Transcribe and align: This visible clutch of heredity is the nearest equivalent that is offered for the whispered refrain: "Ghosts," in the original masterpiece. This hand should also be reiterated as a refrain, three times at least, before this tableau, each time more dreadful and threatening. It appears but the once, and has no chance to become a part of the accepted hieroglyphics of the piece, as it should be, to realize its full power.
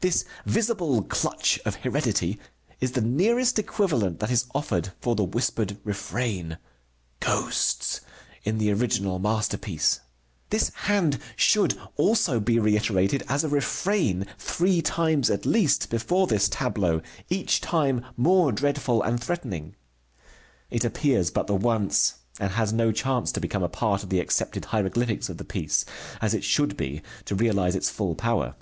This 0.00 0.26
visible 0.44 1.02
clutch 1.02 1.58
of 1.64 1.76
heredity 1.76 2.38
is 2.82 2.92
the 2.92 3.00
nearest 3.00 3.58
equivalent 3.58 4.20
that 4.20 4.30
is 4.30 4.44
offered 4.54 4.92
for 5.00 5.16
the 5.16 5.24
whispered 5.24 5.78
refrain: 5.84 6.58
"Ghosts," 7.20 8.02
in 8.44 8.58
the 8.58 8.70
original 8.74 9.18
masterpiece. 9.18 10.00
This 10.50 10.68
hand 10.84 11.18
should 11.34 11.78
also 11.96 12.40
be 12.40 12.58
reiterated 12.58 13.22
as 13.26 13.42
a 13.42 13.48
refrain, 13.48 14.26
three 14.36 14.82
times 14.82 15.30
at 15.30 15.46
least, 15.46 15.88
before 15.88 16.26
this 16.26 16.50
tableau, 16.50 17.00
each 17.30 17.62
time 17.62 18.04
more 18.18 18.52
dreadful 18.52 19.02
and 19.02 19.18
threatening. 19.18 19.76
It 20.68 20.84
appears 20.84 21.30
but 21.30 21.46
the 21.46 21.54
once, 21.56 22.16
and 22.38 22.50
has 22.52 22.70
no 22.70 22.92
chance 22.92 23.32
to 23.32 23.40
become 23.40 23.62
a 23.62 23.68
part 23.70 24.02
of 24.02 24.10
the 24.10 24.20
accepted 24.20 24.66
hieroglyphics 24.66 25.30
of 25.30 25.38
the 25.38 25.44
piece, 25.46 25.86
as 26.20 26.34
it 26.34 26.44
should 26.44 26.76
be, 26.76 27.00
to 27.24 27.34
realize 27.34 27.74
its 27.74 27.88
full 27.88 28.14
power. 28.14 28.56